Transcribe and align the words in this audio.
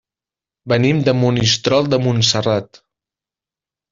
Venim 0.71 1.01
de 1.07 1.13
Monistrol 1.17 1.91
de 1.95 2.01
Montserrat. 2.05 2.83